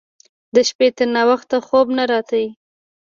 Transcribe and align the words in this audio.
د 0.55 0.55
شپې 0.69 0.87
تر 0.97 1.07
ناوخته 1.15 1.57
خوب 1.67 1.87
نه 1.97 2.03
راته. 2.11 2.41